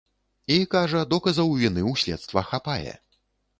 [0.55, 2.93] І, кажа, доказаў віны ў следства хапае.